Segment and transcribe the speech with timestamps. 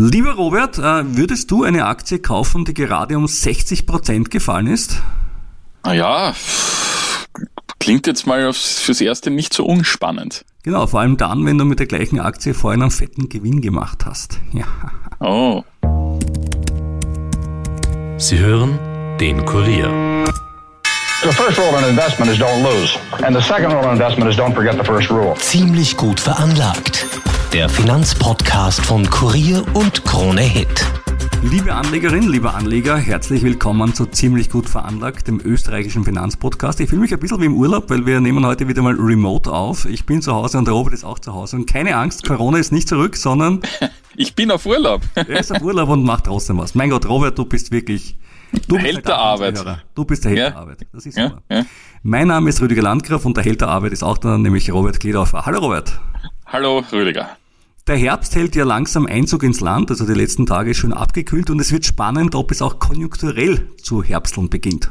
[0.00, 5.02] Lieber Robert, äh, würdest du eine Aktie kaufen, die gerade um 60 Prozent gefallen ist?
[5.82, 6.34] Naja,
[7.80, 10.44] klingt jetzt mal fürs Erste nicht so unspannend.
[10.62, 14.06] Genau, vor allem dann, wenn du mit der gleichen Aktie vorhin einen fetten Gewinn gemacht
[14.06, 14.38] hast.
[14.52, 14.66] Ja.
[15.18, 15.64] Oh.
[18.18, 18.78] Sie hören
[19.18, 20.24] den Kurier.
[21.20, 22.96] The first rule in investment is don't lose.
[23.24, 25.34] And the second rule in investment is don't forget the first rule.
[25.34, 27.06] Ziemlich gut veranlagt.
[27.52, 30.86] Der Finanzpodcast von Kurier und Krone Hit.
[31.42, 36.78] Liebe Anlegerin, lieber Anleger, herzlich willkommen zu Ziemlich gut veranlagt, dem österreichischen Finanzpodcast.
[36.78, 39.50] Ich fühle mich ein bisschen wie im Urlaub, weil wir nehmen heute wieder mal remote
[39.50, 39.86] auf.
[39.86, 41.56] Ich bin zu Hause und der Robert ist auch zu Hause.
[41.56, 43.60] Und keine Angst, Corona ist nicht zurück, sondern...
[44.20, 45.02] Ich bin auf Urlaub.
[45.14, 46.74] er ist auf Urlaub und macht trotzdem was.
[46.74, 48.16] Mein Gott, Robert, du bist wirklich...
[48.66, 49.64] Du der Held der Arbeit.
[49.94, 50.50] Du bist der Held ja.
[50.50, 50.86] der Arbeit.
[50.92, 51.42] Das ist super.
[51.50, 51.66] Ja, ja.
[52.02, 55.00] Mein Name ist Rüdiger Landgraf und der Held der Arbeit ist auch da, nämlich Robert
[55.00, 55.44] Kledorfer.
[55.44, 56.00] Hallo Robert.
[56.46, 57.36] Hallo Rüdiger.
[57.88, 61.58] Der Herbst hält ja langsam Einzug ins Land, also die letzten Tage schön abgekühlt und
[61.58, 64.90] es wird spannend, ob es auch konjunkturell zu herbsteln beginnt.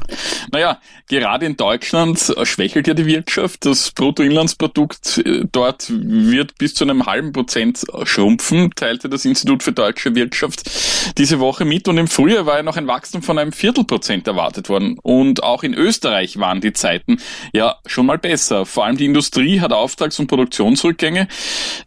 [0.50, 3.64] Naja, gerade in Deutschland schwächelt ja die Wirtschaft.
[3.66, 9.70] Das Bruttoinlandsprodukt äh, dort wird bis zu einem halben Prozent schrumpfen, teilte das Institut für
[9.70, 10.68] deutsche Wirtschaft
[11.18, 14.68] diese Woche mit und im Frühjahr war ja noch ein Wachstum von einem Viertelprozent erwartet
[14.68, 14.98] worden.
[15.00, 17.18] Und auch in Österreich waren die Zeiten
[17.52, 18.66] ja schon mal besser.
[18.66, 21.28] Vor allem die Industrie hat Auftrags- und Produktionsrückgänge.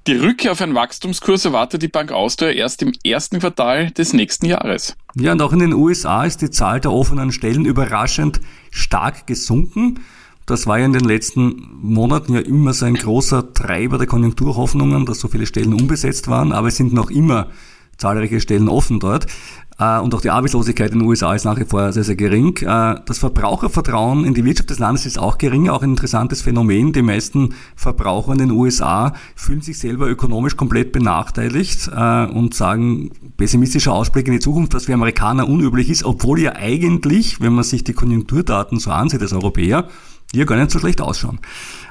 [0.08, 4.14] Die Rückkehr auf ein Wachstum Wachstumskurs erwartet die Bank Austria erst im ersten Quartal des
[4.14, 4.96] nächsten Jahres.
[5.16, 10.02] Ja, und auch in den USA ist die Zahl der offenen Stellen überraschend stark gesunken.
[10.46, 15.08] Das war ja in den letzten Monaten ja immer so ein großer Treiber der Konjunkturhoffnungen,
[15.08, 17.48] dass so viele Stellen unbesetzt waren, aber es sind noch immer
[17.98, 19.26] zahlreiche Stellen offen dort.
[19.82, 22.56] Äh, und auch die Arbeitslosigkeit in den USA ist nach wie vor sehr, sehr gering.
[22.58, 26.94] Äh, das Verbrauchervertrauen in die Wirtschaft des Landes ist auch gering, auch ein interessantes Phänomen.
[26.94, 33.10] Die meisten Verbraucher in den USA fühlen sich selber ökonomisch komplett benachteiligt äh, und sagen,
[33.38, 37.64] pessimistischer Ausblick in die Zukunft, was für Amerikaner unüblich ist, obwohl ja eigentlich, wenn man
[37.64, 39.88] sich die Konjunkturdaten so ansieht als Europäer,
[40.34, 41.39] die gar nicht so schlecht ausschauen.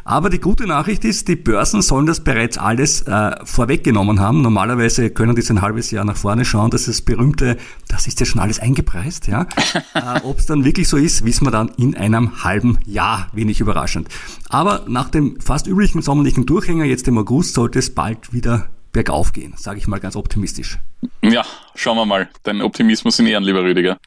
[0.04, 4.42] Aber die gute Nachricht ist, die Börsen sollen das bereits alles äh, vorweggenommen haben.
[4.42, 7.56] Normalerweise können die ein halbes Jahr nach vorne schauen, dass das berühmte,
[7.88, 9.46] das ist ja schon alles eingepreist, ja.
[9.94, 13.60] äh, Ob es dann wirklich so ist, wissen wir dann in einem halben Jahr, wenig
[13.60, 14.08] überraschend.
[14.48, 19.32] Aber nach dem fast üblichen sommerlichen Durchhänger jetzt im August sollte es bald wieder bergauf
[19.32, 20.78] gehen, sage ich mal ganz optimistisch.
[21.22, 22.28] Ja, schauen wir mal.
[22.42, 23.98] Dein Optimismus in Ehren, lieber Rüdiger.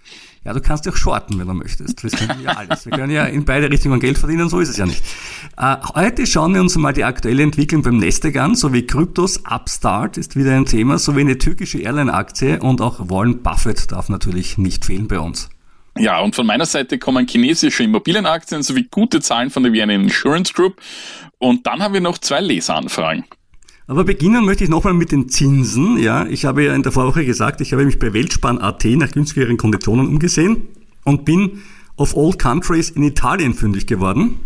[0.46, 2.04] Ja, du kannst ja auch shorten, wenn du möchtest.
[2.04, 2.86] Das können wir ja alles.
[2.86, 5.02] Wir können ja in beide Richtungen Geld verdienen, so ist es ja nicht.
[5.58, 10.18] Äh, heute schauen wir uns mal die aktuelle Entwicklung beim Nestec an, sowie Kryptos Upstart
[10.18, 14.84] ist wieder ein Thema, sowie eine türkische Airline-Aktie und auch Warren Buffett darf natürlich nicht
[14.84, 15.50] fehlen bei uns.
[15.98, 20.52] Ja, und von meiner Seite kommen chinesische Immobilienaktien sowie gute Zahlen von der Vienna Insurance
[20.54, 20.82] Group.
[21.38, 23.26] Und dann haben wir noch zwei Leseranfragen.
[23.86, 25.98] Aber beginnen möchte ich nochmal mit den Zinsen.
[25.98, 29.58] Ja, ich habe ja in der Vorwoche gesagt, ich habe mich bei Weltspann.at nach günstigeren
[29.58, 30.68] Konditionen umgesehen
[31.04, 31.62] und bin
[31.98, 34.40] of all countries in Italien fündig geworden.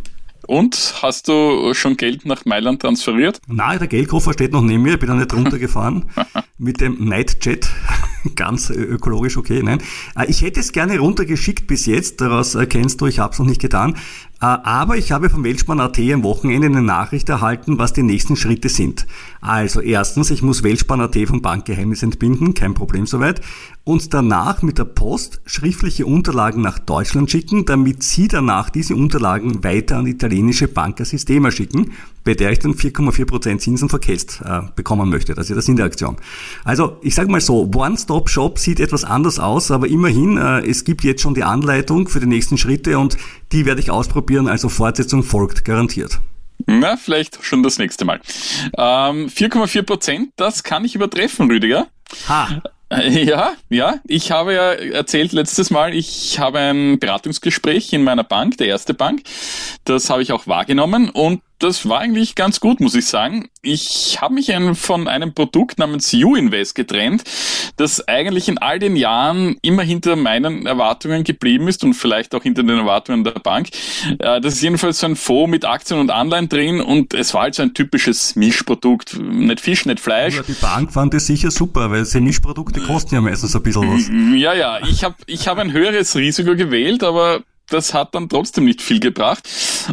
[0.48, 3.42] Und hast du schon Geld nach Mailand transferiert?
[3.48, 6.06] Nein, der Geldkoffer steht noch neben mir, ich bin da nicht runtergefahren
[6.58, 7.70] mit dem Nightjet.
[8.36, 9.80] Ganz ökologisch okay, nein.
[10.18, 13.46] Äh, ich hätte es gerne runtergeschickt bis jetzt, daraus erkennst du, ich habe es noch
[13.46, 13.98] nicht getan.
[14.40, 18.70] Äh, aber ich habe vom Weltspann.at am Wochenende eine Nachricht erhalten, was die nächsten Schritte
[18.70, 19.08] sind.
[19.42, 23.42] Also erstens, ich muss Weltspann.at vom Bankgeheimnis entbinden, kein Problem soweit.
[23.84, 29.64] Und danach mit der Post schriftliche Unterlagen nach Deutschland schicken, damit Sie danach diese Unterlagen
[29.64, 31.94] weiter an italienische Banca Sistema schicken,
[32.26, 35.34] bei der ich dann 4,4% Zinsen verkäst äh, bekommen möchte.
[35.34, 36.18] Das ist ja der Sinn der Aktion.
[36.66, 41.06] Also ich sage mal so, One-Stop-Shop sieht etwas anders aus, aber immerhin, äh, es gibt
[41.06, 43.18] jetzt schon die Anleitung für die nächsten Schritte und
[43.54, 46.20] die werde ich ausprobieren, also Fortsetzung folgt garantiert.
[46.66, 48.20] Na, vielleicht schon das nächste Mal.
[48.78, 51.88] Ähm, 4,4 Prozent, das kann ich übertreffen, Rüdiger.
[52.28, 52.62] Ha.
[52.90, 53.96] Ja, ja.
[54.08, 58.94] Ich habe ja erzählt letztes Mal, ich habe ein Beratungsgespräch in meiner Bank, der erste
[58.94, 59.24] Bank.
[59.84, 63.50] Das habe ich auch wahrgenommen und das war eigentlich ganz gut, muss ich sagen.
[63.62, 67.24] Ich habe mich von einem Produkt namens U-Invest getrennt,
[67.78, 72.44] das eigentlich in all den Jahren immer hinter meinen Erwartungen geblieben ist und vielleicht auch
[72.44, 73.70] hinter den Erwartungen der Bank.
[74.20, 77.44] Äh, das ist jedenfalls so ein Fonds mit Aktien und Anleihen drin und es war
[77.44, 79.20] halt so ein typisches Mischprodukt.
[79.20, 80.38] Nicht Fisch, nicht Fleisch.
[80.38, 83.92] Aber die Bank fand das sicher super, weil diese Mischprodukte kosten ja meistens ein bisschen
[83.92, 84.10] was.
[84.40, 84.80] Ja, ja.
[84.88, 89.00] Ich habe ich hab ein höheres Risiko gewählt, aber das hat dann trotzdem nicht viel
[89.00, 89.48] gebracht.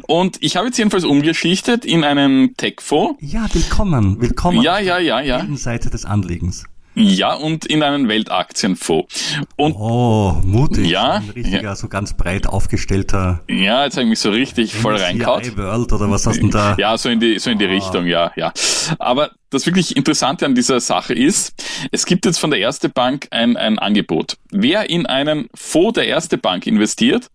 [0.07, 3.19] Und ich habe jetzt jedenfalls umgeschichtet in einen Tech-Fonds.
[3.21, 4.63] Ja, willkommen, willkommen.
[4.63, 5.47] Ja, ja, ja, ja.
[5.57, 6.65] Seite des Anlegens.
[6.95, 9.37] Ja, und in einen Weltaktienfonds.
[9.57, 10.87] Und oh, mutig.
[10.87, 11.15] Ja.
[11.15, 11.77] Ein richtiger, ja.
[11.77, 13.43] so ganz breit aufgestellter.
[13.49, 15.57] Ja, jetzt habe ich mich so richtig voll reinkaut.
[15.57, 16.77] World oder was hast du denn da?
[16.79, 17.71] Ja, so in die, so in die oh.
[17.71, 18.53] Richtung, ja, ja.
[18.99, 21.55] Aber das wirklich Interessante an dieser Sache ist,
[21.91, 24.37] es gibt jetzt von der Erste Bank ein, ein Angebot.
[24.51, 27.29] Wer in einen Fonds der Erste Bank investiert,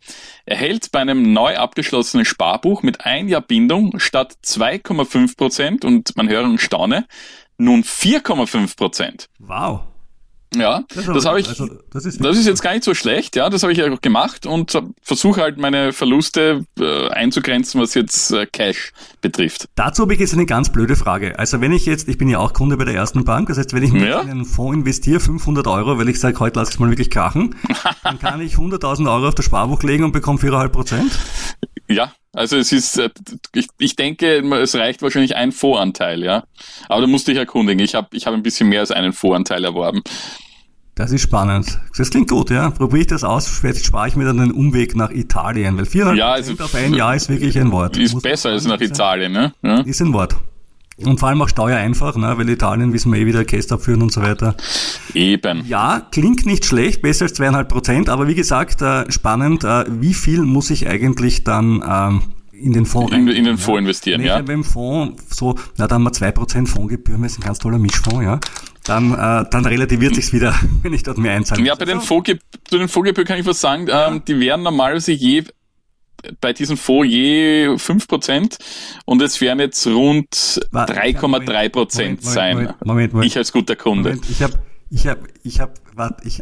[0.45, 6.29] erhält bei einem neu abgeschlossenen Sparbuch mit ein Jahr Bindung statt 2,5 Prozent und man
[6.29, 7.05] höre und staune,
[7.59, 9.29] nun 4,5 Prozent.
[9.39, 9.81] Wow.
[10.55, 11.47] Ja, das, das habe ich.
[11.47, 14.01] Also, das, ist das ist jetzt gar nicht so schlecht, ja, das habe ich auch
[14.01, 18.91] gemacht und versuche halt meine Verluste äh, einzugrenzen, was jetzt äh, Cash
[19.21, 19.69] betrifft.
[19.75, 21.37] Dazu habe ich jetzt eine ganz blöde Frage.
[21.37, 23.73] Also wenn ich jetzt, ich bin ja auch Kunde bei der ersten Bank, das heißt,
[23.73, 24.21] wenn ich ja.
[24.21, 27.11] in einen Fonds investiere, 500 Euro, weil ich sage, heute lasse ich es mal wirklich
[27.11, 27.55] krachen,
[28.03, 31.11] dann kann ich 100.000 Euro auf das Sparbuch legen und bekomme 4,5 Prozent?
[31.89, 33.09] Ja, also es ist, äh,
[33.53, 36.43] ich, ich denke, es reicht wahrscheinlich ein Voranteil, ja.
[36.87, 37.83] Aber da musste ich erkundigen.
[37.83, 40.03] Ich habe ich hab ein bisschen mehr als einen Voranteil erworben.
[40.93, 41.79] Das ist spannend.
[41.97, 42.69] Das klingt gut, ja.
[42.69, 46.17] Probiere ich das aus, vielleicht spare ich mir dann den Umweg nach Italien, weil 400
[46.17, 47.97] ja, also, auf ein Jahr ist wirklich ein Wort.
[47.97, 49.53] Ist besser als nach Italien, ne?
[49.63, 49.79] Ja.
[49.79, 50.35] Ist ein Wort.
[51.05, 52.33] Und vor allem auch Steuer einfach, ne?
[52.37, 54.55] weil Italien wissen wir eh wieder Käst abführen und so weiter.
[55.13, 55.65] Eben.
[55.65, 60.13] Ja, klingt nicht schlecht, besser als zweieinhalb Prozent, aber wie gesagt, äh, spannend, äh, wie
[60.13, 63.79] viel muss ich eigentlich dann ähm, in den Fonds in, in den Fonds ja?
[63.79, 64.47] investieren, Wenn ja.
[64.47, 67.79] Wenn Fonds so, na, da haben wir zwei Prozent Fondsgebühren, das ist ein ganz toller
[67.79, 68.39] Mischfonds, ja.
[68.83, 71.63] Dann, äh, dann relativiert sich's wieder, wenn ich dort mehr einzahle.
[71.63, 75.43] Ja, bei den den Fondsgebühren kann ich was sagen, ähm, die werden normalerweise je
[76.41, 78.57] bei diesem Fonds je 5%
[79.05, 80.27] und es werden jetzt rund
[80.73, 82.55] 3,3 Prozent sein.
[82.57, 84.09] Moment, Moment, Moment, Ich als guter Kunde.
[84.09, 84.53] Moment, ich habe,
[84.89, 86.39] ich habe, ich habe, warte, ich.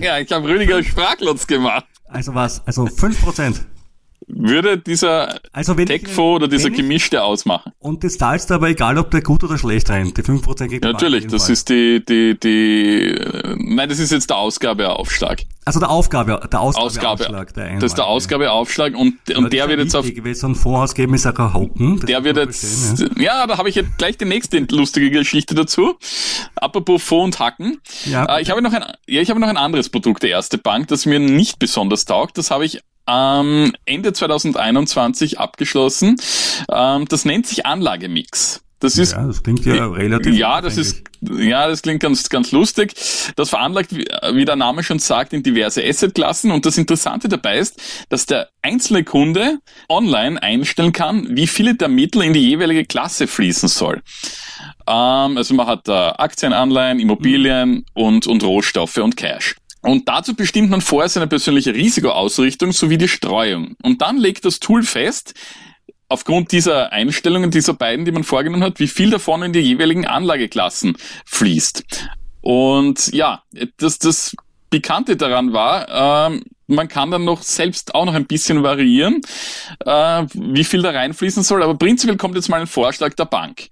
[0.00, 1.86] ja, ich habe Rüdiger sprachlos gemacht.
[2.08, 2.66] Also was?
[2.66, 3.60] Also 5 Prozent?
[4.28, 7.72] Würde dieser also Techfo oder dieser gemischte ausmachen.
[7.78, 10.16] Und das zahlst du aber egal, ob der gut oder schlecht rennt.
[10.16, 11.52] Die 5% geht ja, Natürlich, das Fall.
[11.52, 13.18] ist die, die, die,
[13.56, 15.44] nein, das ist jetzt der Ausgabeaufschlag.
[15.64, 19.94] Also der Aufgabe, der Ausgabeaufschlag, der Das ist der Ausgabeaufschlag und, und der wird jetzt
[19.94, 20.06] auf.
[20.06, 22.00] Wenn so ein Fonds ausgeben, ist auch Hocken.
[22.00, 23.08] Der wird jetzt, ja.
[23.18, 25.96] ja, da habe ich jetzt gleich die nächste lustige Geschichte dazu.
[26.56, 27.80] Apropos Fonds und Hacken.
[28.06, 30.58] Ja, äh, ich habe noch ein, ja, ich habe noch ein anderes Produkt der Erste
[30.58, 32.38] Bank, das mir nicht besonders taugt.
[32.38, 36.16] Das habe ich ähm, Ende 2021 abgeschlossen.
[36.70, 38.62] Ähm, das nennt sich Anlagemix.
[38.80, 40.36] Das ist, ja, das klingt ja relativ.
[40.36, 42.94] Ja, das ist, ja, das klingt ganz, ganz lustig.
[43.34, 46.52] Das veranlagt, wie der Name schon sagt, in diverse Assetklassen.
[46.52, 49.58] Und das Interessante dabei ist, dass der einzelne Kunde
[49.88, 54.00] online einstellen kann, wie viele der Mittel in die jeweilige Klasse fließen soll.
[54.86, 59.56] Ähm, also man hat äh, Aktien, Anleihen, Immobilien und, und Rohstoffe und Cash.
[59.80, 63.76] Und dazu bestimmt man vorher seine persönliche Risikoausrichtung sowie die Streuung.
[63.82, 65.34] Und dann legt das Tool fest,
[66.08, 70.06] aufgrund dieser Einstellungen dieser beiden, die man vorgenommen hat, wie viel davon in die jeweiligen
[70.06, 70.96] Anlageklassen
[71.26, 72.08] fließt.
[72.40, 73.42] Und ja,
[73.76, 74.34] das, das
[74.70, 79.20] Bekannte daran war, ähm, man kann dann noch selbst auch noch ein bisschen variieren,
[79.84, 81.62] äh, wie viel da reinfließen soll.
[81.62, 83.68] Aber prinzipiell kommt jetzt mal ein Vorschlag der Bank.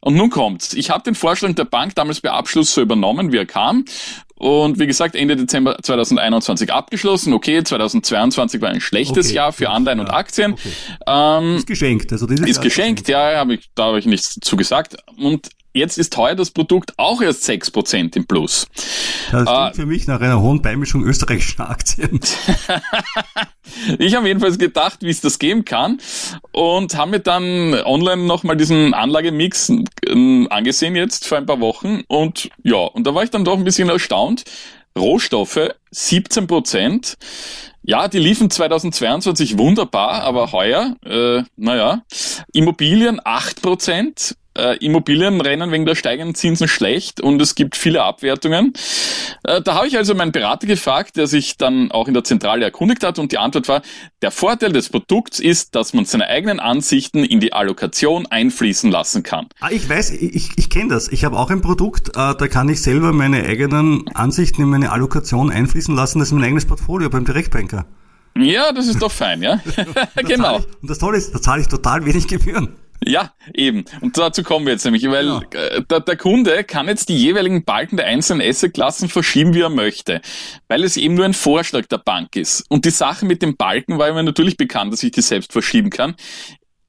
[0.00, 0.72] Und nun kommt's.
[0.72, 3.84] Ich habe den Vorschlag der Bank damals bei Abschluss so übernommen, wie er kam.
[4.34, 7.34] Und wie gesagt, Ende Dezember 2021 abgeschlossen.
[7.34, 10.54] Okay, 2022 war ein schlechtes okay, Jahr für Anleihen ja, und Aktien.
[10.54, 10.72] Okay.
[11.06, 12.10] Ähm, ist geschenkt.
[12.10, 14.96] Also dieses ist Jahr geschenkt, ja, hab ich, da habe ich nichts zu gesagt.
[15.18, 18.66] Und Jetzt ist heuer das Produkt auch erst 6% im Plus.
[19.30, 22.18] Das klingt äh, für mich nach einer hohen Beimischung österreichischer Aktien.
[23.98, 25.98] ich habe jedenfalls gedacht, wie es das geben kann
[26.50, 29.72] und habe mir dann online nochmal diesen Anlagemix
[30.08, 33.56] ähm, angesehen jetzt vor ein paar Wochen und ja, und da war ich dann doch
[33.56, 34.44] ein bisschen erstaunt.
[34.98, 37.16] Rohstoffe 17%
[37.82, 42.02] Ja, die liefen 2022 wunderbar, aber heuer, äh, naja,
[42.52, 43.62] Immobilien 8
[44.56, 48.72] äh, Immobilien rennen wegen der steigenden Zinsen schlecht und es gibt viele Abwertungen.
[49.44, 52.64] Äh, da habe ich also meinen Berater gefragt, der sich dann auch in der Zentrale
[52.64, 53.82] erkundigt hat und die Antwort war,
[54.22, 59.22] der Vorteil des Produkts ist, dass man seine eigenen Ansichten in die Allokation einfließen lassen
[59.22, 59.48] kann.
[59.60, 61.08] Ah, ich weiß, ich, ich kenne das.
[61.08, 64.90] Ich habe auch ein Produkt, äh, da kann ich selber meine eigenen Ansichten in meine
[64.90, 66.18] Allokation einfließen lassen.
[66.18, 67.86] Das ist mein eigenes Portfolio beim Direktbanker.
[68.36, 69.60] Ja, das ist doch fein, ja.
[70.16, 70.58] genau.
[70.58, 72.76] Ich, und das Tolle ist, da zahle ich total wenig Gebühren.
[73.06, 73.84] Ja, eben.
[74.02, 75.42] Und dazu kommen wir jetzt nämlich, weil ja.
[75.52, 79.70] Äh, der, der, Kunde kann jetzt die jeweiligen Balken der einzelnen Assetklassen verschieben, wie er
[79.70, 80.20] möchte,
[80.68, 82.64] weil es eben nur ein Vorschlag der Bank ist.
[82.68, 85.88] Und die Sache mit dem Balken war immer natürlich bekannt, dass ich die selbst verschieben
[85.88, 86.14] kann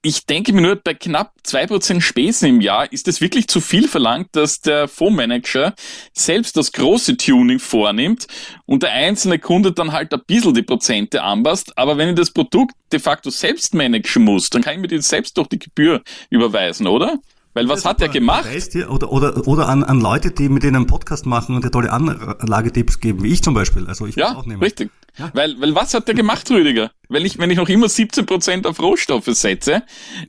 [0.04, 3.60] ich denke mir nur, bei knapp zwei Prozent Spesen im Jahr ist es wirklich zu
[3.60, 5.74] viel verlangt, dass der Fondsmanager
[6.12, 8.26] selbst das große Tuning vornimmt
[8.66, 11.78] und der einzelne Kunde dann halt ein bisschen die Prozente anpasst.
[11.78, 15.08] Aber wenn ich das Produkt de facto selbst managen muss, dann kann ich mir das
[15.08, 17.18] selbst durch die Gebühr überweisen, oder?
[17.54, 18.46] Weil was ja, hat er gemacht?
[18.46, 21.64] Weißt du, oder oder, oder an, an Leute, die mit denen einen Podcast machen und
[21.64, 23.86] dir tolle Anlagetipps geben, wie ich zum Beispiel.
[23.86, 24.62] Also ich ja, auch nehmen.
[24.62, 24.90] richtig.
[25.18, 25.30] Ja.
[25.34, 26.90] Weil, weil was hat der gemacht, Rüdiger?
[27.08, 29.82] Weil ich, wenn ich noch immer 17% auf Rohstoffe setze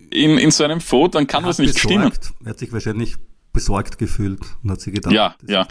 [0.09, 2.25] in, in so einem Fonds, dann kann er was nicht besorgt.
[2.25, 2.35] stimmen.
[2.43, 3.15] Er hat sich wahrscheinlich
[3.53, 5.67] besorgt gefühlt und hat sich gedacht, ja, ja.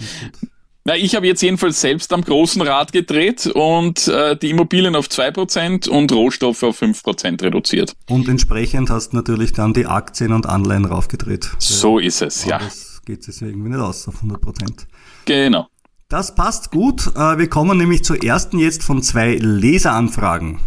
[0.85, 5.07] Na, ich habe jetzt jedenfalls selbst am großen Rad gedreht und äh, die Immobilien auf
[5.07, 7.95] 2% und Rohstoffe auf 5% reduziert.
[8.09, 11.49] Und entsprechend hast du natürlich dann die Aktien und Anleihen raufgedreht.
[11.59, 12.59] So ist es, ja.
[12.59, 14.87] Das geht es ja irgendwie nicht aus auf 100%.
[15.25, 15.69] Genau.
[16.09, 17.07] Das passt gut.
[17.15, 20.59] Äh, wir kommen nämlich zur ersten jetzt von zwei Leseranfragen.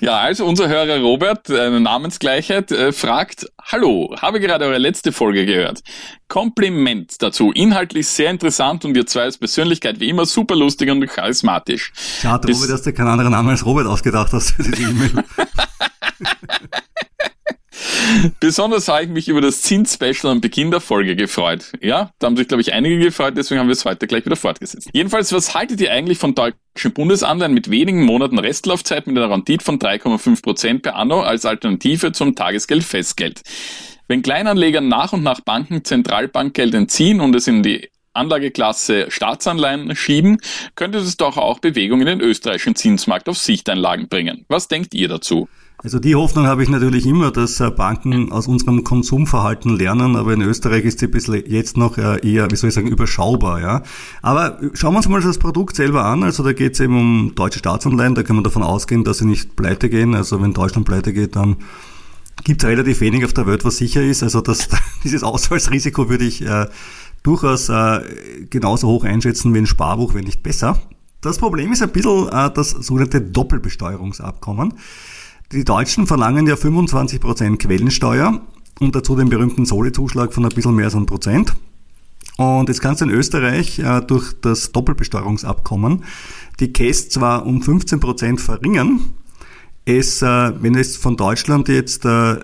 [0.00, 5.44] Ja, also unser Hörer Robert, eine Namensgleichheit, äh, fragt, Hallo, habe gerade eure letzte Folge
[5.44, 5.82] gehört.
[6.28, 11.06] Kompliment dazu, inhaltlich sehr interessant und ihr zwei als Persönlichkeit wie immer super lustig und
[11.06, 11.92] charismatisch.
[12.20, 15.24] Schade, Robert, dass du keinen anderen Namen als Robert ausgedacht hast für die E-Mail.
[18.40, 21.72] Besonders habe ich mich über das Zins-Special am Beginn der Folge gefreut.
[21.80, 24.36] Ja, da haben sich, glaube ich, einige gefreut, deswegen haben wir es heute gleich wieder
[24.36, 24.90] fortgesetzt.
[24.92, 29.64] Jedenfalls, was haltet ihr eigentlich von deutschen Bundesanleihen mit wenigen Monaten Restlaufzeit mit einer Rendite
[29.64, 33.42] von 3,5 Prozent per anno als Alternative zum Tagesgeld Festgeld?
[34.06, 40.40] Wenn Kleinanleger nach und nach Banken Zentralbankgeld entziehen und es in die Anlageklasse Staatsanleihen schieben,
[40.74, 44.44] könnte es doch auch Bewegung in den österreichischen Zinsmarkt auf Sichteinlagen bringen.
[44.48, 45.48] Was denkt ihr dazu?
[45.80, 50.32] Also die Hoffnung habe ich natürlich immer, dass äh, Banken aus unserem Konsumverhalten lernen, aber
[50.32, 53.60] in Österreich ist sie ein bisschen jetzt noch äh, eher, wie soll ich sagen, überschaubar.
[53.60, 53.82] Ja.
[54.20, 56.24] Aber schauen wir uns mal das Produkt selber an.
[56.24, 59.26] Also da geht es eben um deutsche Staatsanleihen, da kann man davon ausgehen, dass sie
[59.26, 60.16] nicht pleite gehen.
[60.16, 61.58] Also wenn Deutschland pleite geht, dann
[62.42, 64.24] gibt es relativ wenig auf der Welt, was sicher ist.
[64.24, 64.68] Also das,
[65.04, 66.66] dieses Ausfallsrisiko würde ich äh,
[67.22, 68.00] durchaus äh,
[68.50, 70.80] genauso hoch einschätzen wie ein Sparbuch, wenn nicht besser.
[71.20, 74.74] Das Problem ist ein bisschen äh, das sogenannte Doppelbesteuerungsabkommen.
[75.52, 78.42] Die Deutschen verlangen ja 25% Quellensteuer
[78.80, 81.54] und dazu den berühmten Soli-Zuschlag von ein bisschen mehr als ein Prozent.
[82.36, 86.04] Und jetzt kannst du in Österreich äh, durch das Doppelbesteuerungsabkommen
[86.60, 89.00] die Käst zwar um 15% verringern,
[89.86, 92.40] es, äh, wenn es von Deutschland jetzt äh,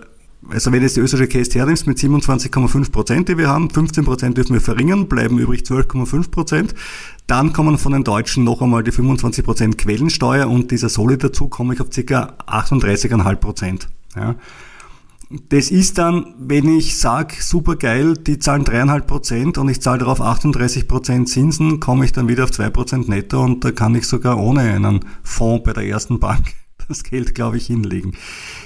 [0.49, 4.37] also wenn jetzt die österreichische Case hernimmst mit 27,5 Prozent, die wir haben, 15 Prozent
[4.37, 6.75] dürfen wir verringern, bleiben übrig 12,5 Prozent.
[7.27, 11.47] Dann kommen von den Deutschen noch einmal die 25 Prozent Quellensteuer und dieser Soli dazu
[11.47, 12.35] komme ich auf ca.
[12.47, 13.89] 38,5 Prozent.
[14.15, 14.35] Ja.
[15.49, 19.97] Das ist dann, wenn ich sage, super geil, die zahlen dreieinhalb Prozent und ich zahle
[19.99, 23.95] darauf 38 Prozent Zinsen, komme ich dann wieder auf zwei Prozent netto und da kann
[23.95, 26.53] ich sogar ohne einen Fonds bei der ersten Bank
[26.89, 28.15] das Geld, glaube ich, hinlegen.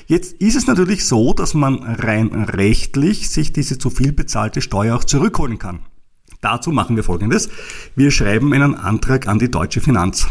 [0.07, 4.95] Jetzt ist es natürlich so, dass man rein rechtlich sich diese zu viel bezahlte Steuer
[4.95, 5.79] auch zurückholen kann.
[6.41, 7.49] Dazu machen wir Folgendes.
[7.95, 10.27] Wir schreiben einen Antrag an die deutsche Finanz.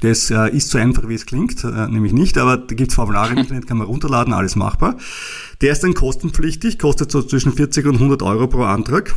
[0.00, 2.94] Das äh, ist so einfach, wie es klingt, äh, nämlich nicht, aber da gibt es
[2.94, 4.96] Formulare im Internet, kann man runterladen, alles machbar.
[5.62, 9.14] Der ist dann kostenpflichtig, kostet so zwischen 40 und 100 Euro pro Antrag.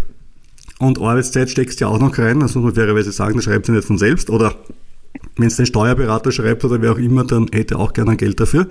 [0.80, 3.66] Und Arbeitszeit steckst du ja auch noch rein, das muss man fairerweise sagen, das schreibt
[3.66, 4.30] sie nicht von selbst.
[4.30, 4.56] Oder
[5.40, 8.40] wenn es den Steuerberater schreibt oder wer auch immer, dann hätte er auch gerne Geld
[8.40, 8.68] dafür.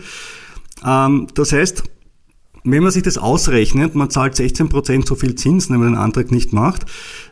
[0.84, 1.82] Ähm, das heißt,
[2.64, 6.30] wenn man sich das ausrechnet, man zahlt 16% so viel Zinsen, wenn man den Antrag
[6.30, 6.86] nicht macht,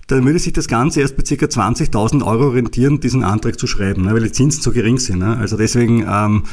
[0.06, 1.46] dann würde sich das Ganze erst bei ca.
[1.46, 5.18] 20.000 Euro rentieren, diesen Antrag zu schreiben, ne, weil die Zinsen zu gering sind.
[5.18, 5.36] Ne.
[5.36, 6.44] Also deswegen, ähm,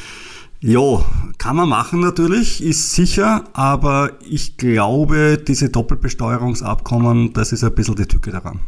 [0.59, 1.05] ja,
[1.37, 7.95] kann man machen natürlich, ist sicher, aber ich glaube, diese Doppelbesteuerungsabkommen, das ist ein bisschen
[7.95, 8.59] die Tücke daran.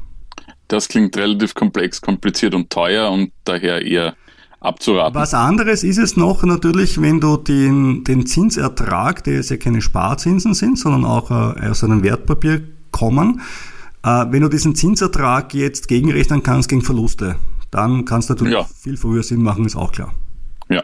[0.67, 4.15] Das klingt relativ komplex, kompliziert und teuer und daher eher
[4.59, 5.15] abzuraten.
[5.15, 9.81] Was anderes ist es noch natürlich, wenn du den, den Zinsertrag, der jetzt ja keine
[9.81, 13.41] Sparzinsen sind, sondern auch äh, aus einem Wertpapier kommen,
[14.03, 17.37] äh, wenn du diesen Zinsertrag jetzt gegenrechnen kannst gegen Verluste,
[17.71, 18.63] dann kann es natürlich ja.
[18.63, 20.13] viel früher Sinn machen, ist auch klar.
[20.69, 20.83] Ja.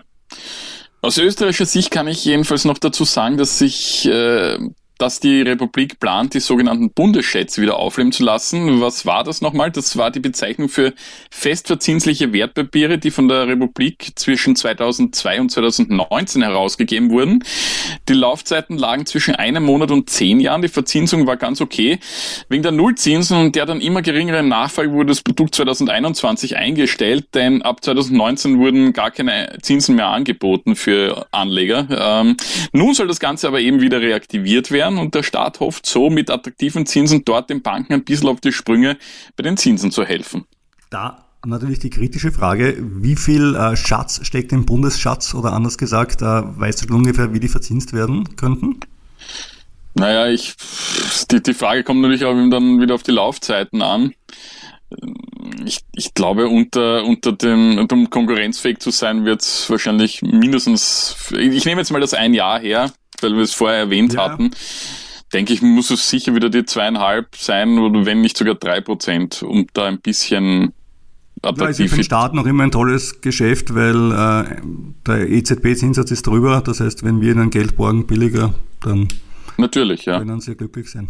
[1.01, 4.59] Aus österreichischer Sicht kann ich jedenfalls noch dazu sagen, dass sich äh,
[5.01, 8.81] dass die Republik plant, die sogenannten Bundesschätze wieder aufleben zu lassen.
[8.81, 9.71] Was war das nochmal?
[9.71, 10.93] Das war die Bezeichnung für
[11.31, 17.43] festverzinsliche Wertpapiere, die von der Republik zwischen 2002 und 2019 herausgegeben wurden.
[18.07, 20.61] Die Laufzeiten lagen zwischen einem Monat und zehn Jahren.
[20.61, 21.99] Die Verzinsung war ganz okay.
[22.49, 27.63] Wegen der Nullzinsen und der dann immer geringeren Nachfrage wurde das Produkt 2021 eingestellt, denn
[27.63, 31.87] ab 2019 wurden gar keine Zinsen mehr angeboten für Anleger.
[31.89, 32.37] Ähm,
[32.71, 36.09] nun soll das Ganze aber eben wieder reaktiviert werden werden und der Staat hofft so
[36.09, 38.97] mit attraktiven Zinsen dort den Banken ein bisschen auf die Sprünge
[39.35, 40.45] bei den Zinsen zu helfen.
[40.89, 46.21] Da natürlich die kritische Frage, wie viel äh, Schatz steckt im Bundesschatz oder anders gesagt,
[46.21, 48.79] äh, weißt du ungefähr, wie die verzinst werden könnten?
[49.93, 50.55] Naja, ich,
[51.31, 54.13] die, die Frage kommt natürlich auch dann wieder auf die Laufzeiten an.
[55.65, 61.65] Ich, ich glaube, unter, unter dem, um konkurrenzfähig zu sein, wird es wahrscheinlich mindestens, ich
[61.65, 62.91] nehme jetzt mal das ein Jahr her,
[63.23, 64.29] weil wir es vorher erwähnt ja.
[64.29, 64.51] hatten.
[65.33, 69.43] denke ich, muss es sicher wieder die zweieinhalb sein oder wenn nicht sogar drei Prozent,
[69.43, 70.73] um da ein bisschen
[71.41, 71.79] attraktiv.
[71.79, 74.61] Ja, ist für den Staat noch immer ein tolles Geschäft, weil äh,
[75.07, 76.61] der EZB-Zinssatz ist drüber.
[76.61, 79.07] Das heißt, wenn wir ihnen Geld borgen billiger, dann
[79.57, 80.19] Natürlich, ja.
[80.19, 81.09] können sie glücklich sein.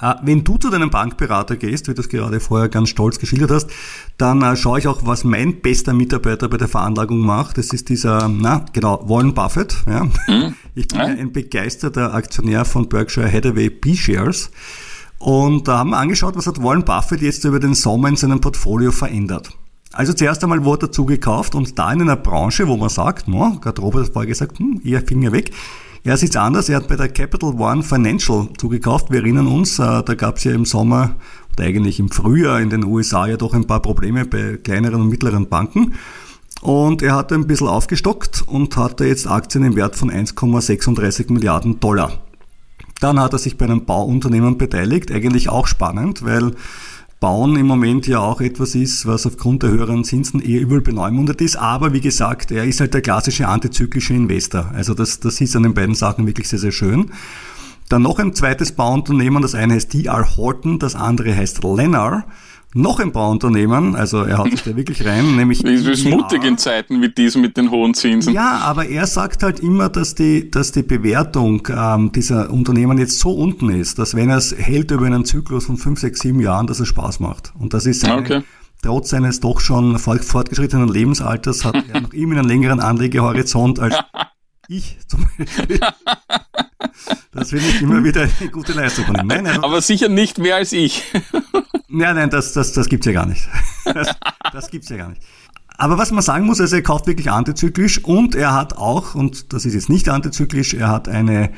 [0.00, 3.50] Äh, wenn du zu deinem Bankberater gehst, wie du es gerade vorher ganz stolz geschildert
[3.50, 3.70] hast,
[4.16, 7.58] dann äh, schaue ich auch, was mein bester Mitarbeiter bei der Veranlagung macht.
[7.58, 9.76] Das ist dieser, na genau, Warren Buffett.
[9.86, 10.04] Ja.
[10.04, 10.54] Mhm.
[10.74, 11.06] Ich bin ja.
[11.06, 14.50] ein begeisterter Aktionär von Berkshire Hathaway B-Shares.
[15.18, 18.40] Und da haben wir angeschaut, was hat Warren Buffett jetzt über den Sommer in seinem
[18.40, 19.50] Portfolio verändert.
[19.92, 23.58] Also zuerst einmal wurde er zugekauft und da in einer Branche, wo man sagt, no,
[23.60, 25.50] gerade Robert hat vorher gesagt, hm, eher Finger weg.
[26.04, 29.10] Er sieht anders, er hat bei der Capital One Financial zugekauft.
[29.10, 31.16] Wir erinnern uns, äh, da gab es ja im Sommer
[31.52, 35.08] oder eigentlich im Frühjahr in den USA ja doch ein paar Probleme bei kleineren und
[35.08, 35.94] mittleren Banken.
[36.60, 41.78] Und er hat ein bisschen aufgestockt und hatte jetzt Aktien im Wert von 1,36 Milliarden
[41.80, 42.12] Dollar.
[43.00, 46.52] Dann hat er sich bei einem Bauunternehmen beteiligt, eigentlich auch spannend, weil
[47.20, 51.40] Bauen im Moment ja auch etwas ist, was aufgrund der höheren Zinsen eher übel beleumundet
[51.40, 51.56] ist.
[51.56, 54.70] Aber wie gesagt, er ist halt der klassische antizyklische Investor.
[54.72, 57.10] Also das, das ist an den beiden Sachen wirklich sehr, sehr schön.
[57.88, 62.26] Dann noch ein zweites Bauunternehmen, das eine heißt DR Horton, das andere heißt Lennar
[62.74, 65.64] noch ein Bauunternehmen, also er hat sich da wirklich rein, nämlich.
[65.64, 68.32] Es ist mutig in Zeiten wie diesen mit den hohen Zinsen.
[68.32, 73.20] Ja, aber er sagt halt immer, dass die, dass die Bewertung ähm, dieser Unternehmen jetzt
[73.20, 76.40] so unten ist, dass wenn er es hält über einen Zyklus von fünf, sechs, sieben
[76.40, 77.52] Jahren, dass es Spaß macht.
[77.58, 78.42] Und das ist seine, okay.
[78.82, 83.96] trotz seines doch schon fortgeschrittenen Lebensalters hat er noch immer einen längeren Anlegehorizont als
[84.68, 85.80] ich zum Beispiel.
[87.32, 89.26] Das finde ich immer wieder eine gute Leistung von ihm.
[89.26, 91.04] Nein, also, Aber sicher nicht mehr als ich.
[91.88, 93.48] Nein, nein, das, das, das gibt's ja gar nicht.
[93.84, 94.08] Das,
[94.52, 95.22] das gibt's ja gar nicht.
[95.78, 99.52] Aber was man sagen muss, also er kauft wirklich antizyklisch und er hat auch, und
[99.52, 101.50] das ist jetzt nicht antizyklisch, er hat eine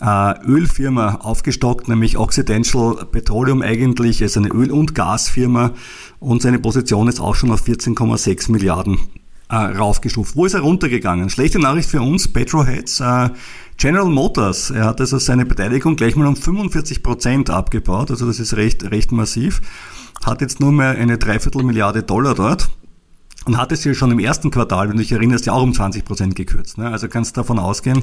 [0.00, 5.72] äh, Ölfirma aufgestockt, nämlich Occidental Petroleum eigentlich, ist eine Öl- und Gasfirma
[6.18, 8.98] und seine Position ist auch schon auf 14,6 Milliarden
[9.50, 10.36] äh, raufgestuft.
[10.36, 11.28] Wo ist er runtergegangen?
[11.28, 13.00] Schlechte Nachricht für uns, Petroheads.
[13.00, 13.30] Äh,
[13.76, 18.38] General Motors, er hat also seine Beteiligung gleich mal um 45 Prozent abgebaut, also das
[18.38, 19.62] ist recht, recht massiv,
[20.22, 22.68] hat jetzt nur mehr eine Dreiviertelmilliarde Dollar dort
[23.46, 25.72] und hat es ja schon im ersten Quartal, wenn du dich erinnerst, ja auch um
[25.72, 26.76] 20 Prozent gekürzt.
[26.76, 26.90] Ne?
[26.90, 28.02] Also kannst davon ausgehen,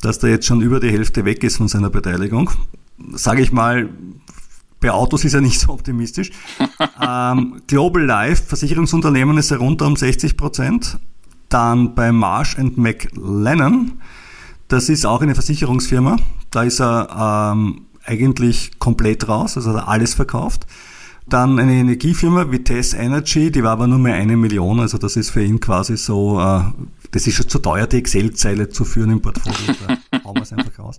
[0.00, 2.50] dass der jetzt schon über die Hälfte weg ist von seiner Beteiligung.
[3.12, 3.90] Sage ich mal,
[4.82, 6.30] bei Autos ist er nicht so optimistisch.
[7.00, 10.98] ähm, Global Life, Versicherungsunternehmen, ist er runter um 60 Prozent.
[11.48, 13.92] Dann bei Marsh McLennan,
[14.68, 16.16] das ist auch eine Versicherungsfirma.
[16.50, 20.66] Da ist er ähm, eigentlich komplett raus, also hat er alles verkauft.
[21.28, 25.30] Dann eine Energiefirma, Vitesse Energy, die war aber nur mehr eine Million, also das ist
[25.30, 26.62] für ihn quasi so, äh,
[27.12, 30.52] das ist schon zu teuer, die Excel-Zeile zu führen im Portfolio, da hauen wir es
[30.52, 30.98] einfach raus.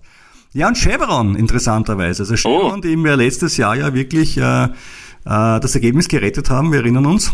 [0.54, 2.22] Ja, und Chevron, interessanterweise.
[2.22, 2.80] Also Chevron, oh.
[2.80, 4.70] die wir letztes Jahr ja wirklich äh, äh,
[5.24, 7.32] das Ergebnis gerettet haben, wir erinnern uns,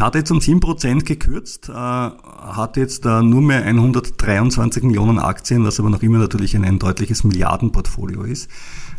[0.00, 5.78] hat jetzt um 7% gekürzt, äh, hat jetzt äh, nur mehr 123 Millionen Aktien, was
[5.78, 8.50] aber noch immer natürlich ein, ein deutliches Milliardenportfolio ist.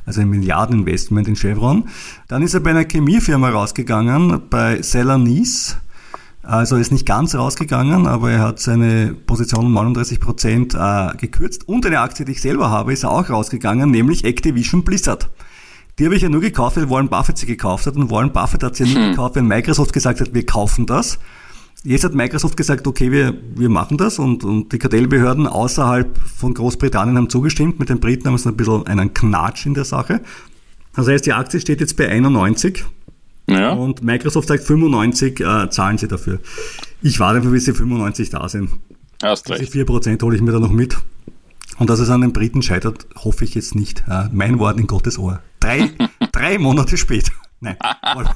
[0.05, 1.89] Also ein Milliardeninvestment in Chevron.
[2.29, 5.75] Dann ist er bei einer Chemiefirma rausgegangen, bei Celanese
[6.43, 11.67] also ist nicht ganz rausgegangen, aber er hat seine Position um 39 Prozent äh, gekürzt.
[11.67, 15.29] Und eine Aktie, die ich selber habe, ist auch rausgegangen, nämlich Activision Blizzard.
[15.99, 17.95] Die habe ich ja nur gekauft, weil Warren Buffett sie gekauft hat.
[17.95, 19.11] Und Warren Buffett hat sie ja nur hm.
[19.11, 21.19] gekauft, wenn Microsoft gesagt hat, wir kaufen das.
[21.83, 26.53] Jetzt hat Microsoft gesagt, okay, wir, wir machen das und, und die Kartellbehörden außerhalb von
[26.53, 27.79] Großbritannien haben zugestimmt.
[27.79, 30.21] Mit den Briten haben es ein bisschen einen Knatsch in der Sache.
[30.95, 32.83] Das heißt, die Aktie steht jetzt bei 91
[33.51, 33.71] ja.
[33.71, 36.39] Und Microsoft sagt 95 äh, zahlen sie dafür.
[37.01, 38.69] Ich warte einfach, bis sie 95 da sind.
[39.23, 39.61] Hast recht.
[39.61, 40.97] Diese 4% hole ich mir da noch mit.
[41.77, 44.03] Und dass es an den Briten scheitert, hoffe ich jetzt nicht.
[44.07, 45.41] Äh, mein Wort in Gottes Ohr.
[45.59, 45.89] Drei,
[46.31, 47.31] drei Monate später.
[47.59, 47.77] Nein,
[48.15, 48.29] wollen,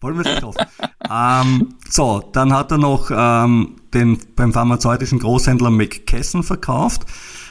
[0.00, 0.66] wollen wir es nicht hoffen.
[1.10, 7.02] Ähm, so, dann hat er noch ähm, den beim pharmazeutischen Großhändler McKesson verkauft.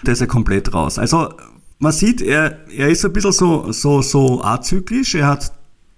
[0.06, 0.98] Der ist ja komplett raus.
[0.98, 1.34] Also
[1.80, 5.16] man sieht, er, er ist ein bisschen so, so, so azyklisch.
[5.16, 5.52] Er hat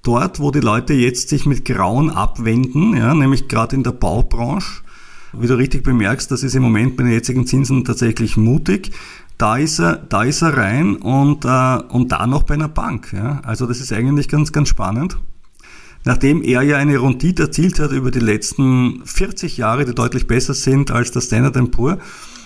[0.04, 4.82] dort, wo die Leute jetzt sich mit Grauen abwenden, ja, nämlich gerade in der Baubranche,
[5.34, 8.92] wie du richtig bemerkst, das ist im Moment bei den jetzigen Zinsen tatsächlich mutig.
[9.38, 13.14] Da ist er, da ist er rein und, äh, und da noch bei einer Bank.
[13.14, 13.40] Ja.
[13.44, 15.18] Also das ist eigentlich ganz, ganz spannend.
[16.04, 20.54] Nachdem er ja eine Rendite erzielt hat über die letzten 40 Jahre, die deutlich besser
[20.54, 22.00] sind als der Standard Poor,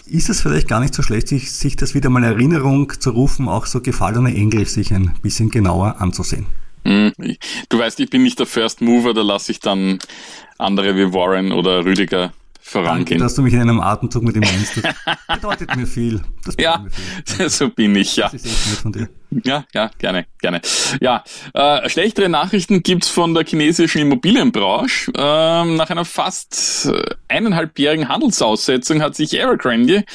[0.05, 3.09] ist es vielleicht gar nicht so schlecht, sich, sich das wieder mal in Erinnerung zu
[3.11, 6.45] rufen, auch so gefallene Engel sich ein bisschen genauer anzusehen.
[6.85, 7.11] Hm,
[7.69, 9.99] du weißt, ich bin nicht der First Mover, da lasse ich dann
[10.57, 13.05] andere wie Warren oder Rüdiger vorangehen.
[13.05, 14.83] Danke, dass du mich in einem Atemzug mit ihm nennst.
[14.83, 14.95] Das
[15.27, 16.21] bedeutet mir viel.
[16.43, 17.49] Das bedeutet ja, mir viel.
[17.49, 18.29] so bin ich, ja.
[18.29, 19.09] Das ist echt nett von dir.
[19.43, 20.61] Ja, ja, gerne, gerne.
[21.01, 25.11] Ja, äh, schlechtere Nachrichten gibt's von der chinesischen Immobilienbranche.
[25.15, 30.05] Ähm, nach einer fast äh, eineinhalbjährigen Handelsaussetzung hat sich Evergrande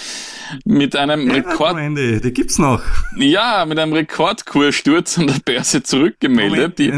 [0.64, 1.72] mit einem Rekord...
[1.72, 2.82] Evergrande, die gibt's noch.
[3.16, 6.78] Ja, mit einem Rekordkurssturz an der Börse zurückgemeldet.
[6.78, 6.90] Die,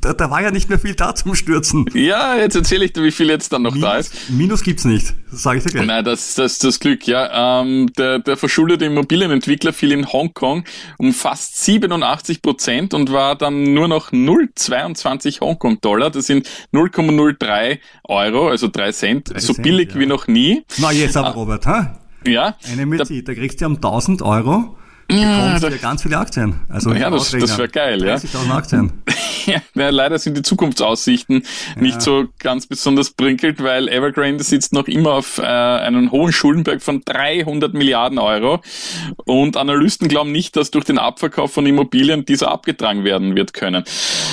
[0.00, 1.86] da, da, war ja nicht mehr viel da zum Stürzen.
[1.94, 4.30] Ja, jetzt erzähle ich dir, wie viel jetzt dann noch Minus, da ist.
[4.30, 5.86] Minus gibt's nicht, das sage ich dir gleich.
[5.86, 7.60] Nein, das, das, das Glück, ja.
[7.62, 10.64] Ähm, der, der verschuldete Immobilienentwickler fiel in Hongkong
[10.98, 16.10] um fast 87 Prozent und war dann nur noch 0,22 Hongkong-Dollar.
[16.10, 19.98] Das sind 0,03 Euro, also 3 Cent, 3 so Cent, billig ja.
[19.98, 20.62] wie noch nie.
[20.78, 21.98] Na, jetzt aber, Robert, ha?
[22.24, 22.56] Ja.
[22.70, 24.76] Eine Mütze, da, da kriegst du um 1000 Euro
[25.10, 26.60] ja, da, ja ganz viele Aktien.
[26.68, 28.16] Also ja, das, das wäre geil, ja.
[28.16, 28.92] 30.000 Aktien.
[29.46, 31.42] ja, leider sind die Zukunftsaussichten
[31.76, 31.82] ja.
[31.82, 36.82] nicht so ganz besonders brinkelt, weil Evergrande sitzt noch immer auf äh, einem hohen Schuldenberg
[36.82, 38.60] von 300 Milliarden Euro
[39.24, 43.84] und Analysten glauben nicht, dass durch den Abverkauf von Immobilien dieser abgetragen werden wird können.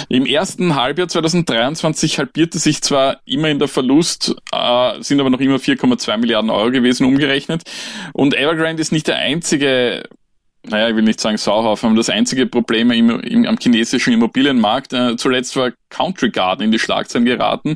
[0.10, 5.40] Im ersten Halbjahr 2023 halbierte sich zwar immer in der Verlust, äh, sind aber noch
[5.40, 7.64] immer 4,2 Milliarden Euro gewesen umgerechnet
[8.14, 10.04] und Evergrande ist nicht der einzige
[10.66, 14.94] naja, ich will nicht sagen Sauhaufen, aber das einzige Problem im, im, am chinesischen Immobilienmarkt.
[14.94, 17.76] Äh, zuletzt war Country Garden in die Schlagzeilen geraten.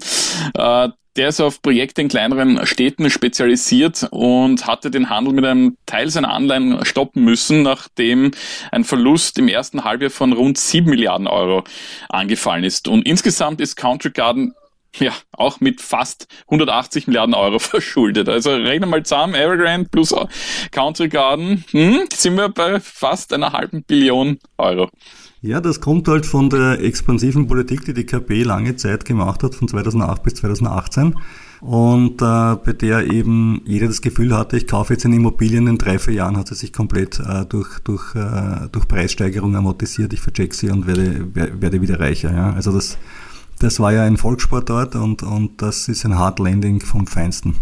[0.53, 5.75] Äh, der ist auf Projekte in kleineren Städten spezialisiert und hatte den Handel mit einem
[5.87, 8.31] Teil seiner Anleihen stoppen müssen, nachdem
[8.71, 11.63] ein Verlust im ersten Halbjahr von rund 7 Milliarden Euro
[12.09, 12.87] angefallen ist.
[12.87, 14.53] Und insgesamt ist Country Garden
[14.99, 18.29] ja, auch mit fast 180 Milliarden Euro verschuldet.
[18.29, 20.13] Also rechnen mal zusammen, Evergrande plus
[20.71, 24.89] Country Garden, hm, sind wir bei fast einer halben Billion Euro.
[25.41, 29.53] Ja, das kommt halt von der expansiven Politik, die die KP lange Zeit gemacht hat,
[29.53, 31.15] von 2008 bis 2018.
[31.61, 35.77] Und äh, bei der eben jeder das Gefühl hatte, ich kaufe jetzt eine Immobilie, in
[35.77, 40.21] drei, vier Jahren hat sie sich komplett äh, durch, durch, äh, durch Preissteigerung amortisiert, ich
[40.21, 42.31] vercheck sie und werde, werde wieder reicher.
[42.31, 42.53] Ja?
[42.53, 42.97] Also das
[43.59, 47.55] das war ja ein Volkssport dort und, und das ist ein Hard Landing vom Feinsten.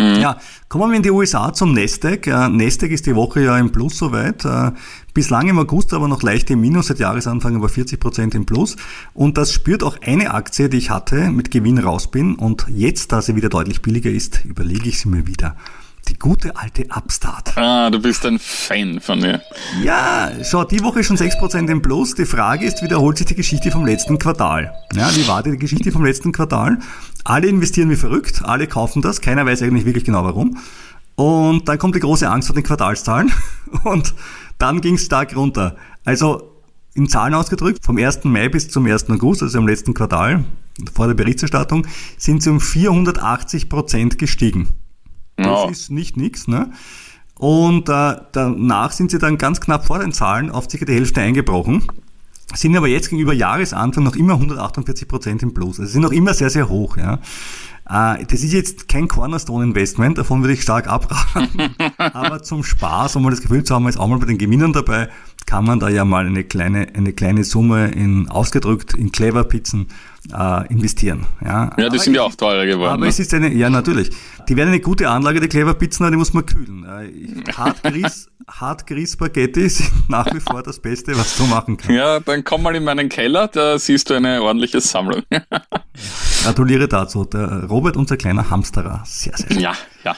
[0.00, 0.20] Mhm.
[0.20, 2.26] Ja, kommen wir in die USA zum Nasdaq.
[2.26, 4.44] Äh, Nasdaq ist die Woche ja im Plus soweit.
[4.44, 4.72] Äh,
[5.12, 8.76] bislang im August aber noch leicht im Minus, seit Jahresanfang aber 40 Prozent im Plus.
[9.12, 12.36] Und das spürt auch eine Aktie, die ich hatte, mit Gewinn raus bin.
[12.36, 15.56] Und jetzt, da sie wieder deutlich billiger ist, überlege ich sie mir wieder.
[16.08, 17.56] Die gute alte Upstart.
[17.56, 19.40] Ah, du bist ein Fan von mir.
[19.82, 22.14] Ja, schau, die Woche schon 6% im Plus.
[22.14, 24.72] Die Frage ist, wiederholt sich die Geschichte vom letzten Quartal?
[24.94, 26.78] Ja, wie war die Geschichte vom letzten Quartal?
[27.24, 30.58] Alle investieren wie verrückt, alle kaufen das, keiner weiß eigentlich wirklich genau warum.
[31.14, 33.30] Und dann kommt die große Angst vor den Quartalszahlen
[33.84, 34.14] und
[34.58, 35.76] dann ging es stark runter.
[36.04, 36.50] Also
[36.94, 38.24] in Zahlen ausgedrückt, vom 1.
[38.24, 39.10] Mai bis zum 1.
[39.10, 40.44] August, also im letzten Quartal,
[40.92, 41.86] vor der Berichterstattung,
[42.16, 44.68] sind sie um 480 Prozent gestiegen.
[45.42, 45.68] Das oh.
[45.70, 46.70] ist nicht nix, ne?
[47.40, 51.22] Und äh, danach sind sie dann ganz knapp vor den Zahlen auf circa die Hälfte
[51.22, 51.84] eingebrochen,
[52.52, 55.80] sind aber jetzt gegenüber Jahresanfang noch immer 148 Prozent im Plus.
[55.80, 56.98] Also sind noch immer sehr, sehr hoch.
[56.98, 57.18] Ja.
[57.88, 61.74] Äh, das ist jetzt kein Cornerstone-Investment, davon würde ich stark abraten.
[61.96, 64.72] aber zum Spaß, um mal das Gefühl zu haben, ist auch mal bei den Gewinnern
[64.72, 65.08] dabei,
[65.46, 69.88] kann man da ja mal eine kleine, eine kleine Summe in ausgedrückt in Clever Pizzen
[70.32, 71.26] äh, investieren.
[71.42, 72.92] Ja, ja die aber sind ja auch teurer geworden.
[72.92, 73.08] Aber ne?
[73.08, 74.10] es ist eine, ja natürlich.
[74.48, 76.84] Die werden eine gute Anlage, die Clever Pizzen, aber die muss man kühlen.
[76.84, 81.92] Äh, Hartgrieß, Hartgrieß Spaghetti sind nach wie vor das Beste, was du machen kannst.
[81.92, 85.22] Ja, dann komm mal in meinen Keller, da siehst du eine ordentliche Sammlung.
[86.42, 87.24] Gratuliere dazu.
[87.24, 89.02] Der Robert, unser kleiner Hamsterer.
[89.04, 89.60] Sehr, sehr schön.
[89.60, 89.72] Ja,
[90.04, 90.16] ja.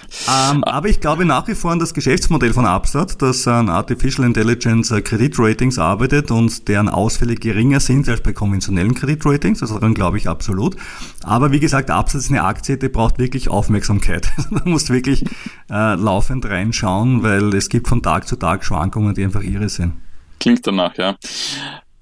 [0.51, 4.27] Ähm, aber ich glaube nach wie vor an das Geschäftsmodell von Upstart, das an Artificial
[4.27, 9.62] Intelligence äh, Kreditratings arbeitet und deren Ausfälle geringer sind als bei konventionellen Kreditratings.
[9.62, 10.75] Also daran glaube ich absolut.
[11.23, 14.29] Aber wie gesagt, Upstart ist eine Aktie, die braucht wirklich Aufmerksamkeit.
[14.51, 15.23] Man muss wirklich
[15.71, 19.93] äh, laufend reinschauen, weil es gibt von Tag zu Tag Schwankungen, die einfach irre sind.
[20.41, 21.15] Klingt danach, ja.